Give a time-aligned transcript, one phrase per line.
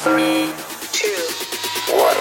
[0.00, 0.52] Three,
[0.92, 1.12] two,
[1.92, 2.16] one.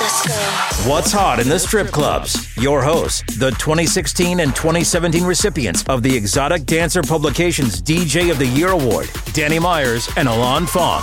[0.00, 0.88] Let's go.
[0.88, 2.56] What's hot in the strip clubs?
[2.56, 8.46] Your hosts, the 2016 and 2017 recipients of the Exotic Dancer Publications DJ of the
[8.46, 11.02] Year Award, Danny Myers and Alon Fong.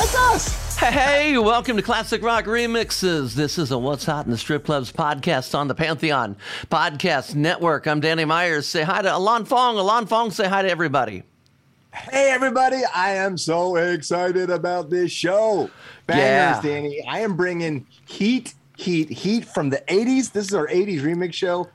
[0.00, 0.76] That's us.
[0.78, 3.34] Hey, welcome to Classic Rock Remixes.
[3.34, 6.36] This is a What's Hot in the Strip Clubs podcast on the Pantheon
[6.72, 7.86] Podcast Network.
[7.86, 8.66] I'm Danny Myers.
[8.66, 9.78] Say hi to Alon Fong.
[9.78, 11.22] Alon Fong, say hi to everybody.
[11.94, 12.82] Hey, everybody.
[12.94, 15.70] I am so excited about this show.
[16.06, 16.60] Bangers, Yeah.
[16.62, 17.02] Danny.
[17.08, 20.30] I am bringing heat, heat, heat from the 80s.
[20.32, 21.68] This is our 80s remix show.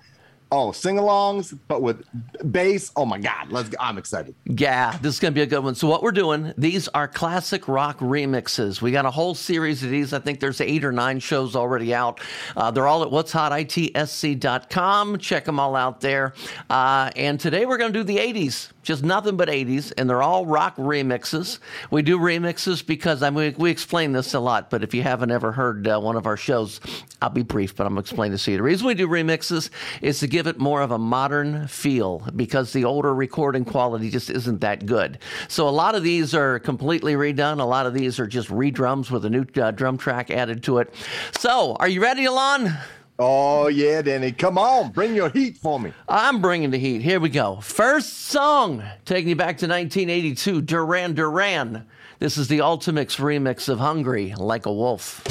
[0.51, 2.03] Oh, sing alongs, but with
[2.51, 2.91] bass.
[2.95, 3.49] Oh, my God.
[3.51, 3.77] Let's go.
[3.79, 4.35] I'm excited.
[4.45, 5.73] Yeah, this is going to be a good one.
[5.73, 8.79] So, what we're doing, these are classic rock remixes.
[8.79, 10.13] We got a whole series of these.
[10.13, 12.21] I think there's eight or nine shows already out.
[12.55, 15.17] Uh, they're all at what's hot, itsc.com.
[15.17, 16.35] Check them all out there.
[16.69, 20.21] Uh, and today we're going to do the 80s, just nothing but 80s, and they're
[20.21, 21.59] all rock remixes.
[21.89, 25.31] We do remixes because I mean, we explain this a lot, but if you haven't
[25.31, 26.79] ever heard uh, one of our shows,
[27.21, 28.57] I'll be brief, but I'm going to explain this to you.
[28.57, 29.69] The reason we do remixes
[30.01, 34.29] is to give it more of a modern feel because the older recording quality just
[34.29, 35.19] isn't that good.
[35.47, 37.59] So a lot of these are completely redone.
[37.59, 40.79] A lot of these are just redrums with a new uh, drum track added to
[40.79, 40.93] it.
[41.37, 42.77] So, are you ready, Alon?
[43.19, 44.31] Oh, yeah, Danny.
[44.31, 44.91] Come on.
[44.91, 45.93] Bring your heat for me.
[46.09, 47.01] I'm bringing the heat.
[47.01, 47.57] Here we go.
[47.61, 51.85] First song, taking you back to 1982, Duran Duran.
[52.19, 55.21] This is the Ultimix remix of Hungry Like a Wolf.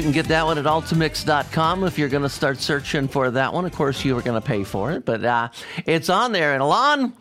[0.00, 3.52] You can get that one at Ultimix.com if you're going to start searching for that
[3.52, 3.66] one.
[3.66, 5.50] Of course, you are going to pay for it, but uh,
[5.84, 6.54] it's on there.
[6.54, 7.12] And Alon,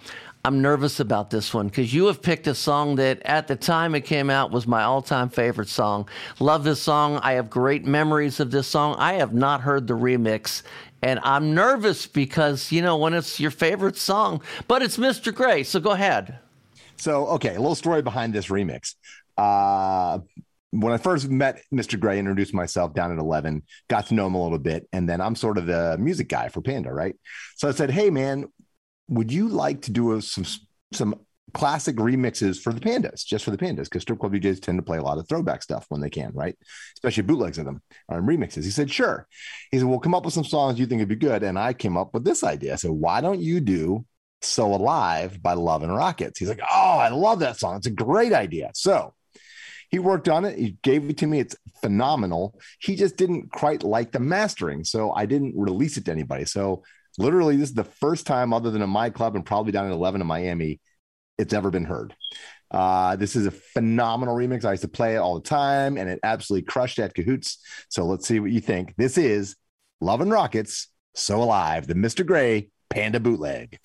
[0.46, 3.96] I'm nervous about this one because you have picked a song that at the time
[3.96, 6.08] it came out was my all time favorite song.
[6.40, 7.20] Love this song.
[7.22, 8.96] I have great memories of this song.
[8.98, 10.64] I have not heard the remix.
[11.02, 15.36] And I'm nervous because, you know, when it's your favorite song, but it's Mr.
[15.36, 15.64] Gray.
[15.64, 16.40] So go ahead.
[16.96, 18.96] So, okay, a little story behind this remix.
[19.38, 20.20] Uh,
[20.72, 22.00] when I first met Mr.
[22.00, 24.88] Gray, introduced myself down at 11, got to know him a little bit.
[24.94, 27.16] And then I'm sort of the music guy for Panda, right?
[27.56, 28.46] So I said, Hey, man,
[29.08, 30.46] would you like to do a, some,
[30.94, 31.16] some
[31.54, 33.86] classic remixes for the Pandas, just for the Pandas?
[33.86, 36.32] Because strip club DJs tend to play a lot of throwback stuff when they can,
[36.34, 36.56] right?
[36.96, 38.64] Especially bootlegs of them or remixes.
[38.64, 39.28] He said, Sure.
[39.72, 41.42] He said, Well, come up with some songs you think would be good.
[41.42, 42.74] And I came up with this idea.
[42.74, 44.06] I said, Why don't you do
[44.42, 46.40] so Alive by Love and Rockets.
[46.40, 47.78] He's like, Oh, I love that song.
[47.78, 48.72] It's a great idea.
[48.74, 49.14] So
[49.90, 50.58] he worked on it.
[50.58, 51.40] He gave it to me.
[51.40, 52.60] It's phenomenal.
[52.80, 54.84] He just didn't quite like the mastering.
[54.84, 56.46] So I didn't release it to anybody.
[56.46, 56.84] So
[57.18, 59.92] literally, this is the first time, other than in my club and probably down at
[59.92, 60.80] 11 in Miami,
[61.38, 62.16] it's ever been heard.
[62.72, 64.64] Uh, this is a phenomenal remix.
[64.64, 67.58] I used to play it all the time and it absolutely crushed at Cahoots.
[67.90, 68.94] So let's see what you think.
[68.96, 69.56] This is
[70.02, 72.26] Love and Rockets, So Alive, the Mr.
[72.26, 73.80] Gray Panda bootleg.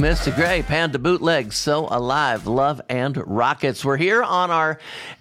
[0.00, 0.30] Dr.
[0.30, 3.84] Gray, Panda Bootleg, So Alive, Love and Rockets.
[3.84, 4.78] We're here on our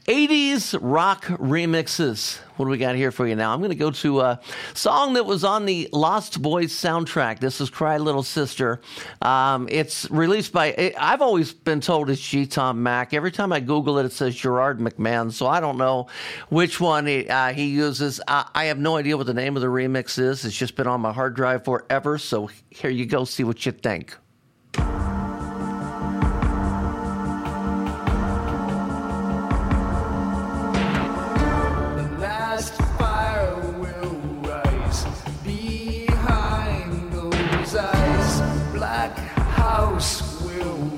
[0.07, 2.38] 80s rock remixes.
[2.57, 3.53] What do we got here for you now?
[3.53, 4.39] I'm going to go to a
[4.75, 7.39] song that was on the Lost Boys soundtrack.
[7.39, 8.79] This is Cry Little Sister.
[9.24, 12.45] Um, it's released by, I've always been told it's G.
[12.45, 13.15] Tom Mac.
[13.15, 15.31] Every time I Google it, it says Gerard McMahon.
[15.31, 16.06] So I don't know
[16.50, 18.21] which one he, uh, he uses.
[18.27, 20.45] Uh, I have no idea what the name of the remix is.
[20.45, 22.19] It's just been on my hard drive forever.
[22.19, 23.25] So here you go.
[23.25, 24.15] See what you think.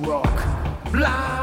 [0.08, 0.38] Rock.
[0.92, 1.39] Blind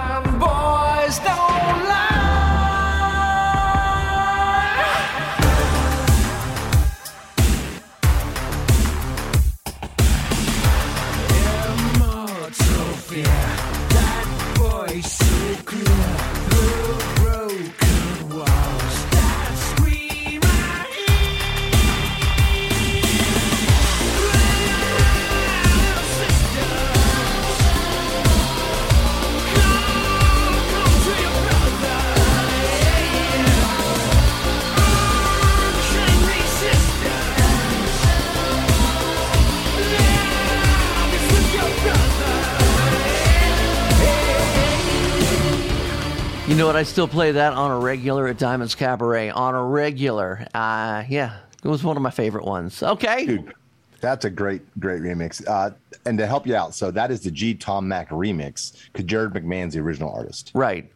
[46.57, 46.77] You know what?
[46.77, 49.29] I still play that on a regular at Diamonds Cabaret.
[49.29, 50.47] On a regular.
[50.55, 52.83] Uh, yeah, it was one of my favorite ones.
[52.83, 53.27] Okay.
[53.27, 53.53] Dude,
[54.01, 55.47] that's a great, great remix.
[55.47, 55.73] Uh,
[56.07, 57.53] and to help you out, so that is the G.
[57.53, 60.51] Tom Mac remix because Jared McMahon's the original artist.
[60.55, 60.91] Right.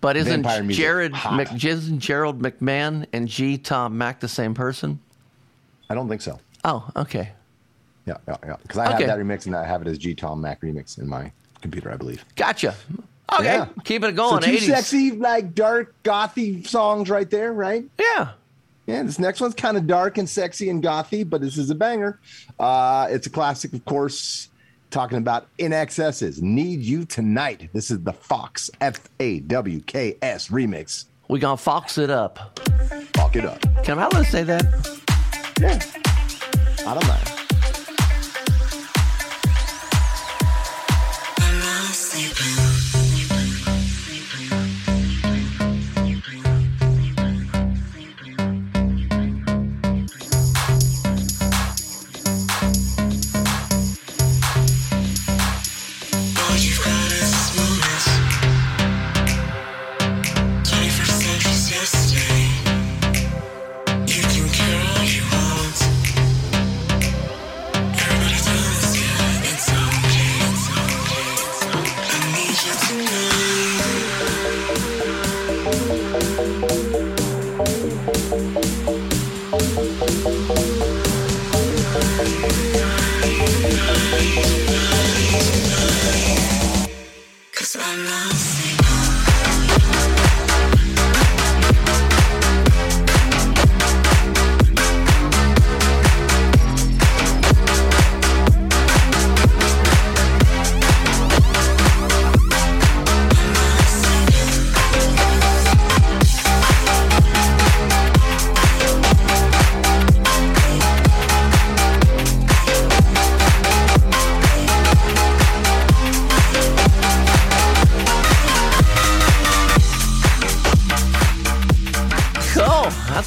[0.00, 1.12] But isn't Jared.
[1.32, 3.58] Mc, isn't Gerald McMahon and G.
[3.58, 5.00] Tom Mac the same person?
[5.90, 6.38] I don't think so.
[6.62, 7.32] Oh, okay.
[8.06, 8.56] Yeah, yeah, yeah.
[8.62, 9.06] Because I Okay.
[9.06, 10.14] have that remix and I have it as G.
[10.14, 11.32] Tom Mac remix in my
[11.62, 12.24] computer, I believe.
[12.36, 12.76] Gotcha.
[13.32, 13.44] Okay.
[13.44, 13.68] Yeah.
[13.84, 14.42] Keeping it So going.
[14.42, 14.66] two 80s.
[14.66, 17.84] sexy, like dark, gothy songs right there, right?
[17.98, 18.30] Yeah.
[18.86, 21.74] Yeah, this next one's kind of dark and sexy and gothy, but this is a
[21.74, 22.20] banger.
[22.60, 24.48] Uh, it's a classic, of course.
[24.90, 27.68] Talking about INXS, need you tonight.
[27.72, 31.06] This is the Fawks F A W K S remix.
[31.28, 32.60] We gonna fox it up.
[33.14, 33.60] Fox it up.
[33.82, 34.62] Can I let say that?
[35.58, 35.80] Yeah,
[36.86, 37.33] I don't mind.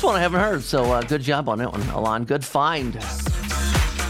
[0.08, 0.64] One I haven't heard.
[0.64, 2.24] So uh, good job on that one, Alon.
[2.24, 2.96] Good find.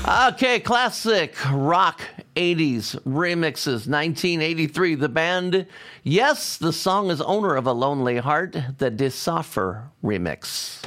[0.08, 2.02] Okay, classic rock
[2.36, 3.88] 80s remixes.
[3.90, 5.66] 1983, the band.
[6.04, 8.56] Yes, the song is owner of a lonely heart.
[8.78, 10.84] The DE SOFFER remix.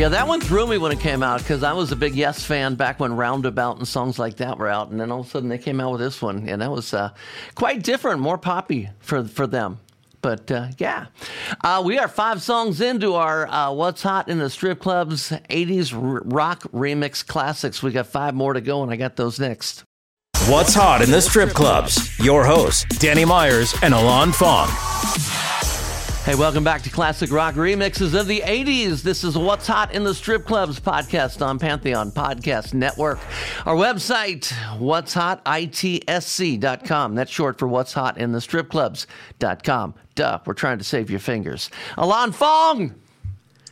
[0.00, 2.42] Yeah, that one threw me when it came out because I was a big Yes
[2.42, 5.28] fan back when Roundabout and songs like that were out, and then all of a
[5.28, 7.10] sudden they came out with this one, and that was uh,
[7.54, 9.78] quite different, more poppy for for them.
[10.22, 11.08] But uh, yeah,
[11.62, 15.92] uh, we are five songs into our uh, What's Hot in the Strip Clubs 80s
[15.92, 17.82] r- rock remix classics.
[17.82, 19.84] We got five more to go, and I got those next.
[20.46, 22.18] What's hot in the strip clubs?
[22.18, 24.70] Your hosts, Danny Myers and Alon Fong.
[26.24, 29.02] Hey, welcome back to Classic Rock Remixes of the 80s.
[29.02, 33.18] This is What's Hot in the Strip Clubs podcast on Pantheon Podcast Network.
[33.66, 37.14] Our website, what's hot, ITSC.com.
[37.14, 39.94] That's short for what's hot in the strip clubs.com.
[40.14, 41.70] Duh, we're trying to save your fingers.
[41.96, 42.94] Alon Fong,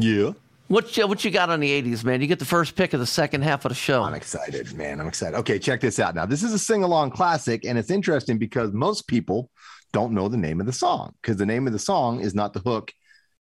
[0.00, 0.32] Yeah.
[0.68, 2.22] what you, what you got on the 80s, man?
[2.22, 4.02] You get the first pick of the second half of the show.
[4.02, 5.00] I'm excited, man.
[5.00, 5.36] I'm excited.
[5.36, 6.14] Okay, check this out.
[6.14, 9.50] Now, this is a sing along classic, and it's interesting because most people
[9.92, 12.52] don't know the name of the song because the name of the song is not
[12.52, 12.92] the hook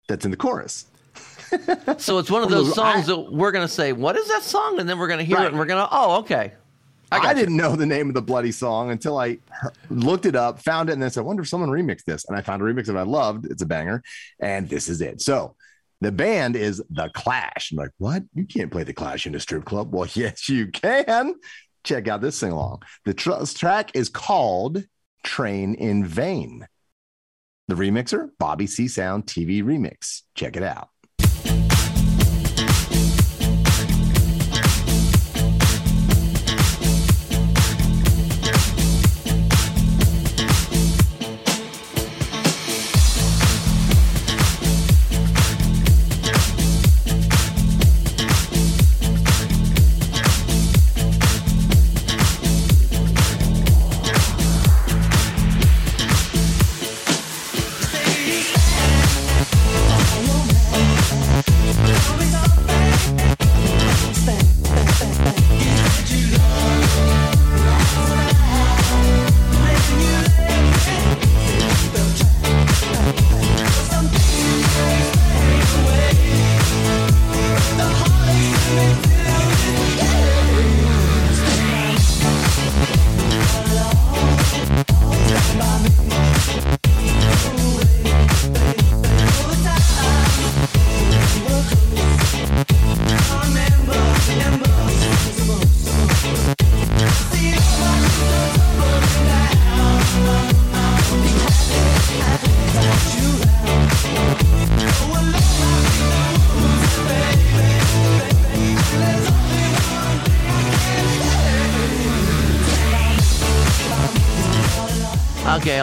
[0.08, 0.86] that's in the chorus.
[1.98, 4.80] So it's one of those songs that we're going to say, what is that song?
[4.80, 5.44] And then we're going to hear Right.
[5.44, 6.54] it and we're going to, oh, okay.
[7.12, 9.38] I, I, didn't know the name of the bloody song until I
[9.88, 12.24] looked it up, found it, and then said, I wonder if someone remixed this.
[12.24, 13.46] And I found a remix that I loved.
[13.46, 14.02] It's a banger.
[14.40, 15.20] And this is it.
[15.20, 15.54] So
[16.00, 17.70] the band is The Clash.
[17.70, 18.24] I'm like, what?
[18.34, 19.94] You can't play The Clash in a strip club.
[19.94, 21.34] Well, yes, you can.
[21.84, 22.82] Check out this sing along.
[23.04, 24.82] The tr- track is called
[25.24, 26.68] Train in Vain.
[27.66, 30.22] The remixer, Bobby C Sound TV Remix.
[30.34, 30.90] Check it out.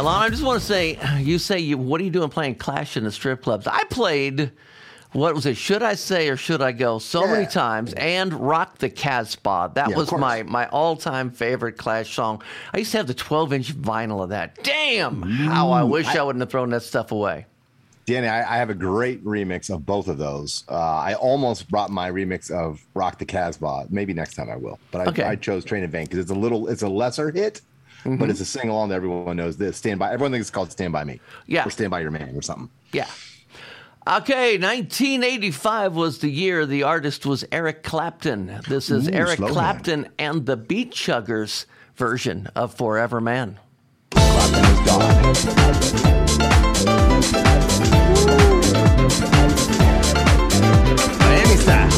[0.02, 2.98] Alana, I just want to say, you say, you, what are you doing playing Clash
[2.98, 3.68] in the strip clubs?
[3.68, 4.52] I played,
[5.12, 8.80] what was it, Should I Say or Should I Go so many times, and Rock
[8.80, 9.74] the Casbah.
[9.76, 12.42] That Yeah, was my, my all time favorite Clash song.
[12.74, 14.64] I used to have the 12 inch vinyl of that.
[14.64, 17.46] Damn, how I wish I, wouldn't have thrown that stuff away.
[18.08, 20.64] Danny, I, I have a great remix of both of those.
[20.68, 23.86] Uh, I almost brought my remix of Rock the Casbah.
[23.92, 24.80] Maybe next time I will.
[24.90, 25.24] But I, Okay.
[25.24, 27.62] I chose Train in Vain because it's a little, it's a lesser hit,
[28.04, 28.18] Mm-hmm.
[28.18, 29.58] but it's a sing along that everyone knows.
[29.58, 30.12] This Stand by.
[30.12, 31.20] Everyone thinks it's called Stand by Me.
[31.46, 31.66] Yeah.
[31.66, 32.70] Or Stand by Your Man or something.
[32.92, 33.08] Yeah.
[34.08, 38.60] Okay, 1985 was the year the artist was Eric Clapton.
[38.68, 39.38] This is Ooh, Eric.
[39.38, 41.66] Clapton and the Beatchuggers
[41.96, 43.60] version of Forever Man.
[44.10, 46.02] Clapton is God.
[51.20, 51.92] Miami style.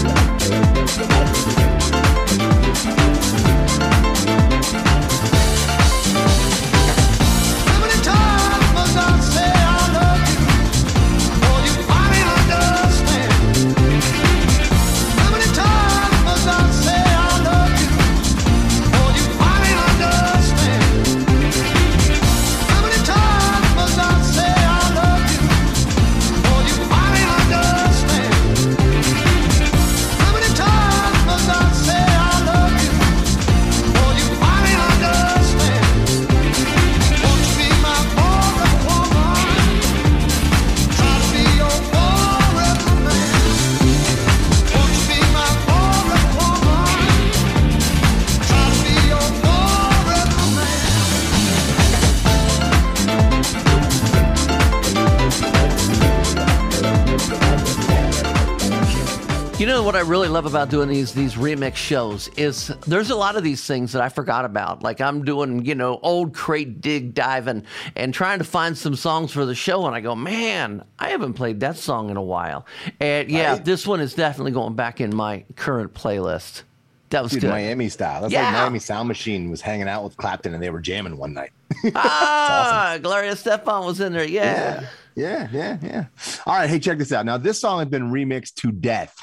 [59.64, 63.16] You know what I really love about doing these these remix shows is there's a
[63.16, 64.84] lot of these things that I forgot about.
[64.84, 67.64] Like I'm doing, you know, old crate dig diving
[67.96, 71.36] and trying to find some songs for the show and I go, "Man, I haven't
[71.36, 72.66] played that song in a while."
[73.00, 76.64] And yeah, this one is definitely going back in my current playlist.
[77.12, 77.52] That was Dude, good.
[77.52, 78.20] Miami style.
[78.20, 78.44] That's Yeah.
[78.44, 81.52] like Miami Sound Machine was hanging out with Clapton and they were jamming one night.
[81.96, 84.28] ah, Gloria Estefan was in there.
[84.28, 84.88] Yeah.
[85.16, 86.06] Yeah, yeah, yeah.
[86.46, 87.26] All right, hey, check this out.
[87.26, 89.16] Now, this song has been remixed to death,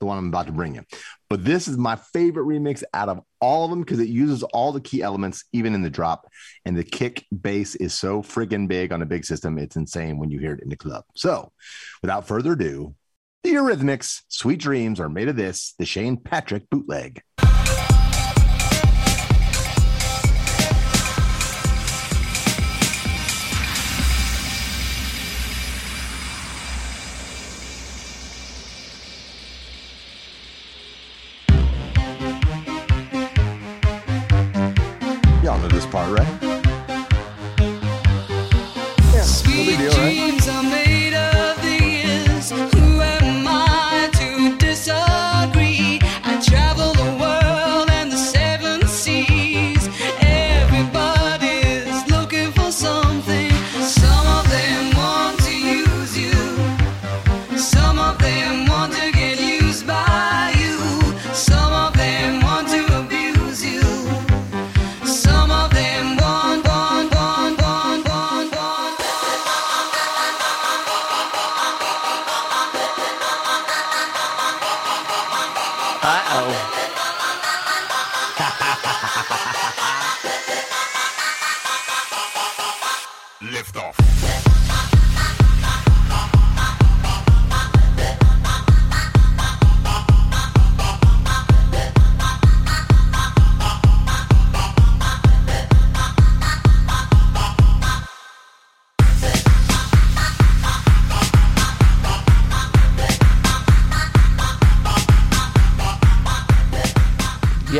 [0.00, 0.82] the one I'm about to bring you.
[1.28, 4.72] But this is my favorite remix out of all of them because it uses all
[4.72, 6.28] the key elements, even in the drop.
[6.64, 9.58] And the kick bass is so friggin' big on a big system.
[9.58, 11.04] It's insane when you hear it in the club.
[11.14, 11.52] So,
[12.02, 12.94] without further ado,
[13.42, 17.20] the Eurythmics, Sweet Dreams are made of this, the Shane Patrick bootleg.
[35.94, 36.43] Part, right?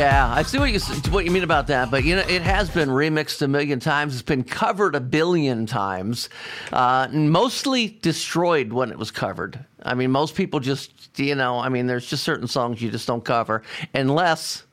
[0.05, 0.79] Yeah, I see what you
[1.11, 4.13] what you mean about that, but you know it has been remixed a million times.
[4.13, 6.29] It's been covered a billion times,
[6.71, 9.65] uh, mostly destroyed when it was covered.
[9.81, 13.07] I mean, most people just you know, I mean, there's just certain songs you just
[13.07, 13.63] don't cover
[13.95, 14.63] unless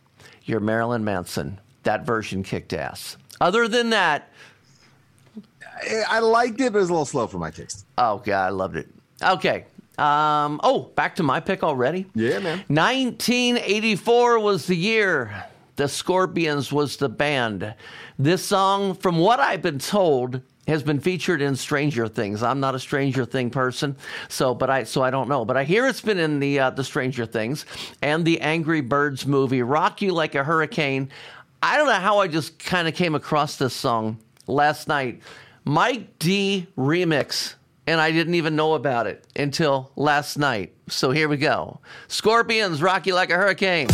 [0.45, 1.59] you're Marilyn Manson.
[1.85, 3.17] That version kicked ass.
[3.41, 4.29] Other than that,
[5.83, 7.87] I- I liked it, but it was a little slow for my taste.
[7.97, 8.87] oh god, I loved it.
[9.23, 9.65] Okay.
[10.03, 12.07] Um, oh, back to my pick already.
[12.17, 12.65] Yeah, man.
[12.67, 15.45] 1984 was the year.
[15.77, 17.75] The Scorpions was the band.
[18.19, 22.43] This song, from what I've been told, has been featured in Stranger Things.
[22.43, 23.95] I'm not a Stranger Thing person,
[24.29, 25.45] so but I so I don't know.
[25.45, 27.65] But I hear it's been in the uh, the Stranger Things
[28.03, 31.11] and the Angry Birds movie, "Rock You Like a Hurricane."
[31.63, 35.21] I don't know how I just kind of came across this song last night.
[35.65, 37.55] Mike D remix
[37.87, 40.73] and I didn't even know about it until last night.
[40.89, 41.81] So here we go.
[42.09, 43.89] Scorpions rocky like a hurricane.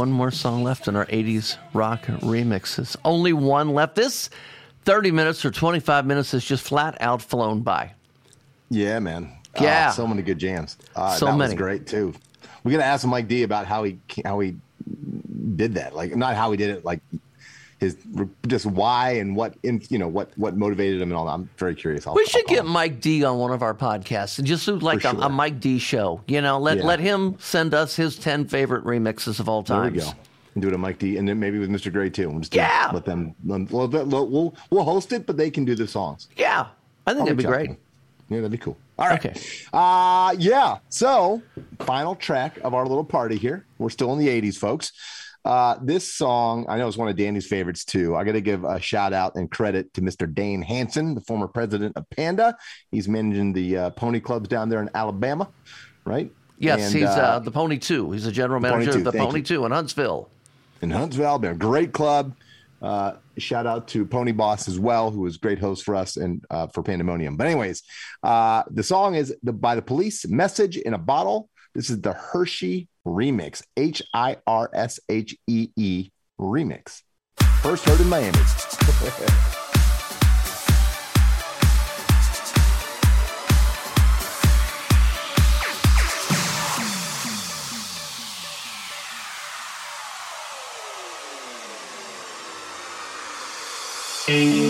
[0.00, 2.96] One more song left in our 80s rock remixes.
[3.04, 3.96] Only one left.
[3.96, 4.30] This
[4.86, 7.92] 30 minutes or 25 minutes is just flat out flown by.
[8.70, 9.30] Yeah, man.
[9.58, 9.90] Ah, Yeah.
[9.90, 10.78] so many good jams.
[10.96, 11.52] Uh, So that many.
[11.52, 12.14] was great too.
[12.64, 14.56] We got to ask Mike D about how he how he
[15.56, 15.94] did that.
[15.94, 16.82] Like not how he did it.
[16.82, 17.00] Like
[17.80, 17.96] his
[18.46, 21.24] just why and what in you know what what motivated him and all.
[21.26, 21.32] that.
[21.32, 22.06] I'm very curious.
[22.06, 22.68] I'll, We I'll should get him.
[22.68, 25.28] Mike D on one of our podcasts and just do like For a, a.
[25.30, 26.20] Mike D show.
[26.26, 26.84] You know, let Yeah.
[26.84, 29.94] let him send us his ten favorite remixes of all time.
[29.94, 30.18] There we go.
[30.54, 31.92] And do it at Mike D, and then maybe with Mr.
[31.92, 32.28] Gray too.
[32.28, 32.90] We'll just do- Yeah.
[32.92, 33.34] let them.
[33.44, 36.28] We'll, we'll we'll host it, but they can do the songs.
[36.36, 36.66] Yeah,
[37.06, 37.70] I think I'll that'd be great.
[38.28, 38.76] Yeah, that'd be cool.
[38.98, 39.24] All right.
[39.24, 39.40] Okay.
[39.72, 40.78] Uh yeah.
[40.90, 41.40] So
[41.80, 43.64] final track of our little party here.
[43.78, 44.92] We're still in the 80s, folks.
[45.44, 48.14] Uh, this song, I know it's one of Danny's favorites too.
[48.14, 50.32] I got to give a shout out and credit to Mr.
[50.32, 52.56] Dane Hansen, the former president of Panda.
[52.90, 55.48] He's managing the uh, pony clubs down there in Alabama,
[56.04, 56.30] right?
[56.58, 58.12] Yes, And, he's uh, uh, the Pony Two.
[58.12, 59.44] He's the general manager of the Pony you.
[59.44, 60.28] Two in Huntsville.
[60.82, 61.56] in Huntsville, Alabama.
[61.56, 62.34] Great club.
[62.82, 66.44] Uh, shout out to Pony Boss as well, who was great host for us and
[66.50, 67.36] uh, for Pandemonium.
[67.36, 67.82] But anyways,
[68.22, 70.26] uh, the song is the, by the Police.
[70.28, 71.48] Message in a bottle.
[71.74, 73.62] This is the Hirshee remix.
[73.76, 77.02] H I R S H E E remix.
[77.62, 78.38] First heard in Miami.
[78.38, 78.80] Just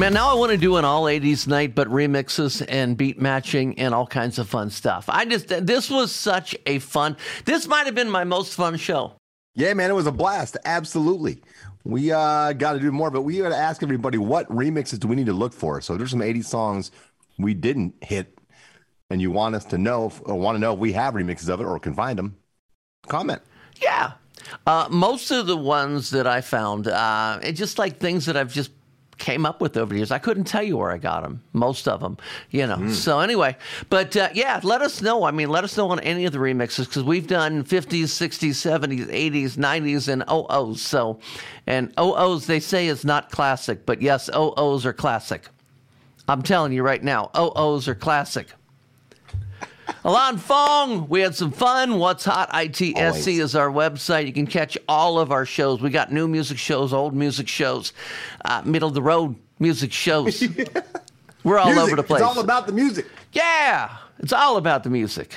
[0.00, 3.78] Man, now I want to do an all 80s night, but remixes and beat matching
[3.78, 5.04] and all kinds of fun stuff.
[5.10, 9.12] I just, this was such a fun, this might have been my most fun show.
[9.54, 10.56] Yeah, man, it was a blast.
[10.64, 11.42] Absolutely.
[11.84, 15.06] We uh, got to do more, but we got to ask everybody what remixes do
[15.06, 15.82] we need to look for.
[15.82, 16.92] So there's some 80 songs
[17.38, 18.38] we didn't hit,
[19.10, 21.64] and you want us to know, want to know if we have remixes of it
[21.64, 22.38] or can find them.
[23.06, 23.42] Comment.
[23.82, 24.12] Yeah.
[24.66, 28.50] Uh, most of the ones that I found, uh, it's just like things that I've
[28.50, 28.70] just
[29.20, 30.10] came up with over the years.
[30.10, 32.16] I couldn't tell you where I got them, most of them,
[32.50, 32.90] you know.
[32.90, 33.56] So anyway,
[33.88, 35.24] but uh, yeah, let us know.
[35.24, 38.50] I mean, let us know on any of the remixes because we've done 50s, 60s,
[38.50, 40.82] 70s, 80s, 90s, and OOs.
[40.82, 41.20] So,
[41.66, 45.48] and OOs they say is not classic, but yes, OOs are classic.
[46.26, 48.48] I'm telling you right now, OOs are classic.
[50.04, 51.98] Alon Fong, we had some fun.
[51.98, 53.26] What's Hot ITSC Always.
[53.28, 54.26] is our website.
[54.26, 55.82] You can catch all of our shows.
[55.82, 57.92] We got new music shows, old music shows,
[58.44, 60.42] uh, middle of the road music shows.
[61.44, 61.82] We're all Music.
[61.84, 62.20] over the place.
[62.20, 63.06] It's all about the music.
[63.32, 65.32] yeah, it's all about the music.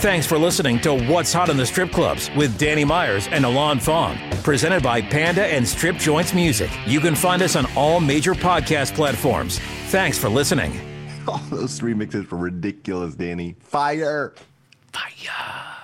[0.00, 3.78] Thanks for listening to What's Hot in the Strip Clubs with Danny Myers and Alon
[3.78, 4.18] Fong.
[4.42, 6.70] Presented by Panda and Strip Joints Music.
[6.86, 9.58] You can find us on all major podcast platforms.
[9.88, 10.91] Thanks for listening.
[11.28, 13.56] All those remixes were ridiculous, Danny.
[13.60, 14.34] Fire.
[14.92, 15.81] Fire.